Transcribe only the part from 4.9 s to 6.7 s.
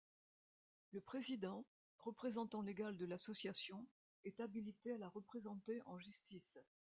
à la représenter en justice.